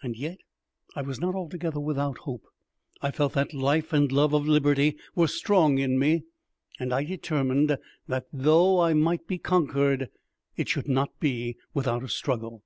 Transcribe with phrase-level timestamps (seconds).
[0.00, 0.38] And yet
[0.96, 2.46] I 'was not altogether without hope.
[3.02, 6.22] I felt that life and love of liberty were strong in me,
[6.80, 7.76] and I determined
[8.06, 10.08] that, though I might be conquered,
[10.56, 12.64] it should not be without a struggle.